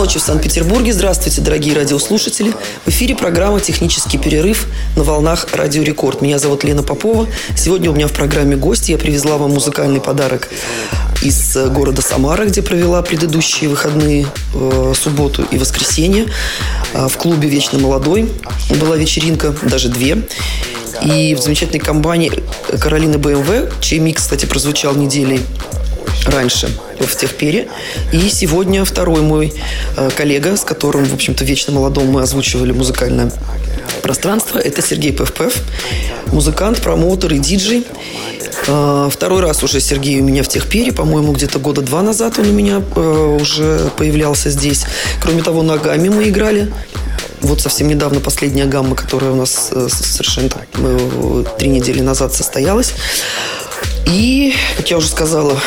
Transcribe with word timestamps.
ночи 0.00 0.18
в 0.18 0.22
Санкт-Петербурге. 0.22 0.94
Здравствуйте, 0.94 1.42
дорогие 1.42 1.74
радиослушатели. 1.74 2.54
В 2.86 2.88
эфире 2.88 3.14
программа 3.14 3.60
«Технический 3.60 4.16
перерыв» 4.16 4.66
на 4.96 5.02
волнах 5.02 5.48
«Радио 5.52 5.82
Рекорд». 5.82 6.22
Меня 6.22 6.38
зовут 6.38 6.64
Лена 6.64 6.82
Попова. 6.82 7.28
Сегодня 7.54 7.90
у 7.90 7.94
меня 7.94 8.08
в 8.08 8.12
программе 8.12 8.56
гости. 8.56 8.92
Я 8.92 8.96
привезла 8.96 9.36
вам 9.36 9.50
музыкальный 9.50 10.00
подарок 10.00 10.48
из 11.20 11.54
э, 11.54 11.68
города 11.68 12.00
Самара, 12.00 12.46
где 12.46 12.62
провела 12.62 13.02
предыдущие 13.02 13.68
выходные, 13.68 14.26
э, 14.54 14.94
субботу 14.96 15.44
и 15.50 15.58
воскресенье. 15.58 16.28
Э, 16.94 17.06
в 17.06 17.18
клубе 17.18 17.50
«Вечно 17.50 17.78
молодой» 17.78 18.26
была 18.80 18.96
вечеринка, 18.96 19.54
даже 19.64 19.90
две. 19.90 20.22
И 21.02 21.34
в 21.34 21.40
замечательной 21.40 21.80
компании 21.80 22.32
Каролины 22.80 23.18
БМВ, 23.18 23.80
чей 23.80 23.98
микс, 23.98 24.22
кстати, 24.22 24.46
прозвучал 24.46 24.94
неделей 24.94 25.40
раньше 26.26 26.70
в 26.98 27.16
Техпере. 27.16 27.68
И 28.12 28.28
сегодня 28.28 28.84
второй 28.84 29.22
мой 29.22 29.52
э, 29.96 30.10
коллега, 30.16 30.56
с 30.56 30.64
которым, 30.64 31.04
в 31.04 31.14
общем-то, 31.14 31.44
вечно 31.44 31.72
молодом 31.72 32.06
мы 32.08 32.22
озвучивали 32.22 32.72
музыкальное 32.72 33.32
пространство, 34.02 34.58
это 34.58 34.82
Сергей 34.82 35.12
Певпев, 35.12 35.62
музыкант, 36.26 36.80
промоутер 36.80 37.34
и 37.34 37.38
диджей. 37.38 37.86
Э, 38.66 39.08
второй 39.10 39.40
раз 39.40 39.62
уже 39.62 39.80
Сергей 39.80 40.20
у 40.20 40.24
меня 40.24 40.42
в 40.42 40.48
Техпере, 40.48 40.92
по-моему, 40.92 41.32
где-то 41.32 41.58
года 41.58 41.80
два 41.82 42.02
назад 42.02 42.38
он 42.38 42.48
у 42.48 42.52
меня 42.52 42.82
э, 42.96 43.38
уже 43.40 43.90
появлялся 43.96 44.50
здесь. 44.50 44.84
Кроме 45.22 45.42
того, 45.42 45.62
ногами 45.62 46.08
мы 46.08 46.28
играли 46.28 46.72
вот 47.40 47.60
совсем 47.60 47.88
недавно 47.88 48.20
последняя 48.20 48.66
гамма, 48.66 48.94
которая 48.94 49.30
у 49.30 49.36
нас 49.36 49.70
совершенно 49.88 50.50
три 51.58 51.68
недели 51.68 52.00
назад 52.00 52.34
состоялась. 52.34 52.92
И, 54.06 54.54
как 54.76 54.90
я 54.90 54.98
уже 54.98 55.08
сказала, 55.08 55.58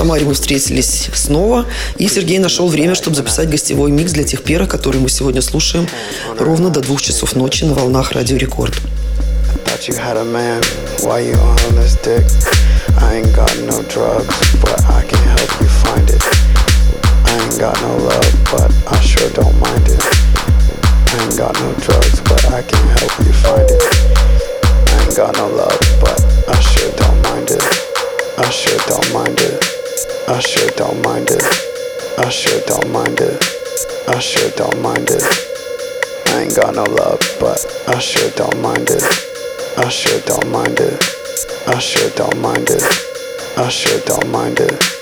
Самаре 0.00 0.24
мы 0.24 0.32
встретились 0.32 1.10
снова, 1.12 1.66
и 1.98 2.08
Сергей 2.08 2.38
нашел 2.38 2.68
время, 2.68 2.94
чтобы 2.94 3.16
записать 3.16 3.50
гостевой 3.50 3.90
микс 3.90 4.12
для 4.12 4.24
тех 4.24 4.42
пера, 4.42 4.64
который 4.64 4.98
мы 4.98 5.10
сегодня 5.10 5.42
слушаем 5.42 5.86
ровно 6.38 6.70
до 6.70 6.80
двух 6.80 7.02
часов 7.02 7.36
ночи 7.36 7.64
на 7.64 7.74
волнах 7.74 8.12
Радио 8.12 8.38
Рекорд. 8.38 8.80
I 9.66 9.78
sure 26.62 26.90
don't 26.96 27.22
mind 27.22 27.50
it. 27.50 27.62
I 28.38 28.50
sure 28.50 28.78
don't 28.88 29.12
mind 29.12 29.40
it. 29.40 29.79
I 30.30 30.38
sure 30.38 30.70
don't 30.76 31.02
mind 31.02 31.28
it. 31.32 31.42
I 32.16 32.28
sure 32.28 32.60
don't 32.60 32.92
mind 32.92 33.20
it. 33.20 33.42
I 34.06 34.20
sure 34.20 34.48
don't 34.50 34.80
mind 34.80 35.10
it. 35.10 35.24
I 36.28 36.42
ain't 36.42 36.54
got 36.54 36.72
no 36.72 36.84
love, 36.84 37.18
but 37.40 37.58
I 37.88 37.98
sure 37.98 38.30
don't 38.36 38.62
mind 38.62 38.90
it. 38.90 39.02
I 39.76 39.88
sure 39.88 40.20
don't 40.20 40.48
mind 40.52 40.78
it. 40.78 41.02
I 41.66 41.80
sure 41.80 42.10
don't 42.10 42.40
mind 42.40 42.70
it. 42.70 42.84
I 43.56 43.68
sure 43.68 44.00
don't 44.06 44.30
mind 44.30 44.60
it. 44.60 44.99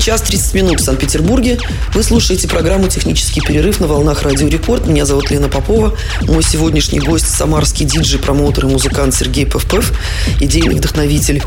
Час 0.00 0.22
30 0.22 0.54
минут 0.54 0.80
в 0.80 0.84
Санкт-Петербурге. 0.84 1.58
Вы 1.94 2.02
слушаете 2.02 2.48
программу 2.48 2.88
«Технический 2.88 3.40
перерыв» 3.40 3.80
на 3.80 3.86
волнах 3.86 4.22
Радио 4.22 4.48
Рекорд. 4.48 4.86
Меня 4.86 5.04
зовут 5.04 5.30
Лена 5.30 5.48
Попова. 5.48 5.94
Мой 6.22 6.42
сегодняшний 6.42 7.00
гость– 7.00 7.28
самарский 7.28 7.84
диджей, 7.84 8.18
промоутер 8.18 8.66
и 8.66 8.68
музыкант 8.68 9.14
Сергей 9.14 9.44
Певпев, 9.44 9.92
идейный 10.40 10.76
вдохновитель 10.76 11.42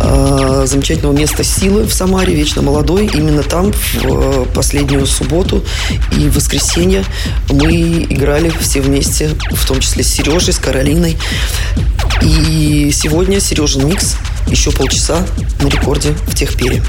э, 0.00 0.64
замечательного 0.66 1.16
места 1.16 1.42
«Силы» 1.42 1.84
в 1.84 1.94
Самаре, 1.94 2.34
вечно 2.34 2.60
молодой. 2.60 3.06
Именно 3.06 3.42
там 3.42 3.72
в 3.72 4.04
э, 4.04 4.46
последнюю 4.54 5.06
субботу 5.06 5.64
и 6.18 6.28
воскресенье 6.28 7.02
мы 7.50 8.06
играли 8.10 8.52
все 8.60 8.82
вместе, 8.82 9.30
в 9.52 9.66
том 9.66 9.80
числе 9.80 10.04
с 10.04 10.08
Сережей, 10.08 10.52
с 10.52 10.58
Каролиной. 10.58 11.16
И 12.20 12.90
сегодня 12.92 13.40
Сережин 13.40 13.88
микс 13.88 14.16
еще 14.48 14.70
полчаса 14.70 15.26
на 15.60 15.68
рекорде 15.68 16.12
в 16.26 16.34
Техпере. 16.34 16.82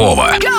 Попова. 0.00 0.49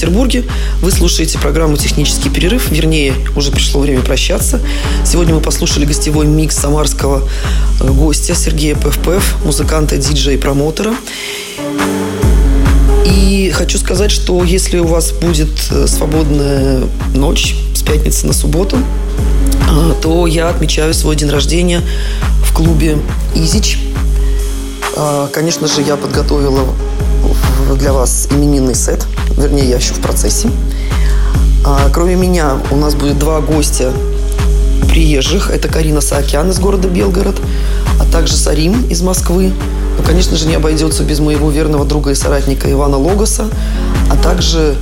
Санкт-Петербурге. 0.00 0.44
Вы 0.80 0.90
слушаете 0.92 1.38
программу 1.38 1.76
«Технический 1.76 2.30
перерыв». 2.30 2.70
Вернее, 2.70 3.12
уже 3.36 3.52
пришло 3.52 3.82
время 3.82 4.00
прощаться. 4.00 4.58
Сегодня 5.04 5.34
мы 5.34 5.40
послушали 5.42 5.84
гостевой 5.84 6.26
микс 6.26 6.56
самарского 6.56 7.28
э, 7.80 7.86
гостя 7.86 8.34
Сергея 8.34 8.76
ПФПФ, 8.76 9.44
музыканта, 9.44 9.98
диджея 9.98 10.36
и 10.36 10.38
промоутера. 10.38 10.94
И 13.04 13.52
хочу 13.54 13.76
сказать, 13.76 14.10
что 14.10 14.42
если 14.42 14.78
у 14.78 14.86
вас 14.86 15.12
будет 15.12 15.50
э, 15.70 15.86
свободная 15.86 16.84
ночь 17.14 17.54
с 17.74 17.82
пятницы 17.82 18.26
на 18.26 18.32
субботу, 18.32 18.78
э, 18.78 19.94
то 20.00 20.26
я 20.26 20.48
отмечаю 20.48 20.94
свой 20.94 21.14
день 21.14 21.28
рождения 21.28 21.82
в 22.42 22.54
клубе 22.54 22.96
«Изич». 23.34 23.78
Конечно 25.32 25.66
же, 25.66 25.82
я 25.82 25.96
подготовила 25.96 26.66
для 27.78 27.92
вас 27.92 28.28
именинный 28.30 28.74
сет. 28.74 29.06
Вернее, 29.40 29.68
я 29.68 29.76
еще 29.76 29.94
в 29.94 30.00
процессе. 30.00 30.50
А, 31.64 31.88
кроме 31.92 32.14
меня 32.14 32.58
у 32.70 32.76
нас 32.76 32.94
будет 32.94 33.18
два 33.18 33.40
гостя 33.40 33.92
приезжих. 34.88 35.50
Это 35.50 35.68
Карина 35.68 36.00
Саакян 36.00 36.50
из 36.50 36.58
города 36.58 36.88
Белгород, 36.88 37.40
а 37.98 38.04
также 38.12 38.34
Сарим 38.34 38.86
из 38.88 39.00
Москвы. 39.02 39.52
Ну, 39.96 40.04
конечно 40.04 40.36
же, 40.36 40.46
не 40.46 40.54
обойдется 40.54 41.04
без 41.04 41.20
моего 41.20 41.50
верного 41.50 41.84
друга 41.84 42.10
и 42.10 42.14
соратника 42.14 42.70
Ивана 42.70 42.98
Логоса, 42.98 43.46
а 44.10 44.16
также 44.16 44.76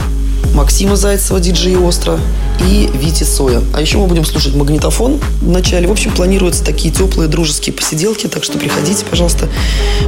Максима 0.54 0.96
Зайцева, 0.96 1.40
диджея 1.40 1.78
Остро, 1.78 2.18
и 2.60 2.90
Вити 2.94 3.24
Соя. 3.24 3.62
А 3.74 3.80
еще 3.80 3.98
мы 3.98 4.06
будем 4.06 4.24
слушать 4.24 4.54
магнитофон 4.54 5.20
в 5.40 5.48
начале. 5.48 5.86
В 5.86 5.92
общем, 5.92 6.10
планируются 6.10 6.64
такие 6.64 6.92
теплые 6.92 7.28
дружеские 7.28 7.72
посиделки, 7.72 8.26
так 8.26 8.44
что 8.44 8.58
приходите, 8.58 9.04
пожалуйста. 9.04 9.48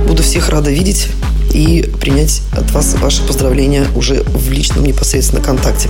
Буду 0.08 0.22
всех 0.22 0.48
рада 0.48 0.70
видеть 0.70 1.08
и 1.52 1.82
принять 2.00 2.42
от 2.52 2.70
вас 2.72 2.94
ваши 2.94 3.22
поздравления 3.22 3.86
уже 3.94 4.22
в 4.22 4.50
личном 4.50 4.84
непосредственно 4.84 5.42
контакте. 5.42 5.88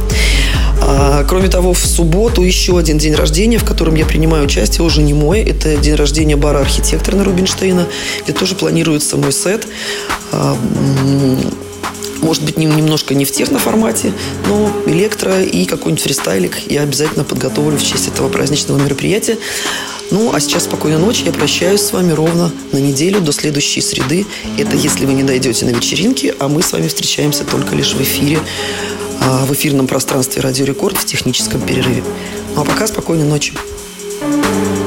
А, 0.83 1.25
кроме 1.25 1.49
того, 1.49 1.73
в 1.73 1.85
субботу 1.85 2.43
еще 2.43 2.79
один 2.79 2.99
день 2.99 3.15
рождения, 3.15 3.59
в 3.59 3.65
котором 3.65 3.95
я 3.95 4.07
принимаю 4.07 4.45
участие, 4.45 4.85
уже 4.85 5.03
не 5.03 5.15
мой. 5.15 5.41
Это 5.41 5.77
день 5.77 5.95
рождения 5.95 6.37
бара 6.37 6.61
архитектора 6.61 7.17
на 7.17 7.25
Рубинштейна, 7.25 7.87
где 8.23 8.33
тоже 8.33 8.55
планируется 8.55 9.17
мой 9.17 9.33
сет. 9.33 9.67
А, 10.33 10.57
может 12.23 12.45
быть, 12.45 12.59
немножко 12.59 13.15
не 13.15 13.25
в 13.25 13.33
техноформате, 13.33 14.13
но 14.47 14.71
электро 14.87 15.41
и 15.43 15.65
какой-нибудь 15.65 16.03
фристайлик 16.03 16.59
я 16.71 16.83
обязательно 16.83 17.25
подготовлю 17.25 17.79
в 17.79 17.83
честь 17.85 18.09
этого 18.09 18.29
праздничного 18.29 18.79
мероприятия. 18.79 19.39
Ну, 20.11 20.33
а 20.35 20.41
сейчас 20.41 20.65
спокойной 20.65 20.99
ночи. 20.99 21.25
Я 21.25 21.33
прощаюсь 21.33 21.83
с 21.83 21.93
вами 21.93 22.13
ровно 22.13 22.51
на 22.73 22.79
неделю 22.79 23.21
до 23.21 23.33
следующей 23.33 23.81
среды. 23.81 24.27
Это 24.59 24.77
если 24.77 25.07
вы 25.07 25.13
не 25.13 25.23
дойдете 25.23 25.65
на 25.65 25.71
вечеринке, 25.71 26.35
а 26.39 26.49
мы 26.49 26.63
с 26.63 26.73
вами 26.73 26.89
встречаемся 26.89 27.45
только 27.45 27.77
лишь 27.77 27.95
в 27.95 28.03
эфире, 28.03 28.41
а, 29.21 29.45
в 29.47 29.53
эфирном 29.53 29.87
пространстве 29.87 30.43
Радио 30.43 30.65
Рекорд 30.65 30.97
в 30.97 31.05
техническом 31.05 31.61
перерыве. 31.61 32.03
Ну, 32.55 32.63
а 32.63 32.65
пока 32.65 32.87
спокойной 32.87 33.27
ночи. 33.27 33.53
thank 34.21 34.79
you 34.79 34.80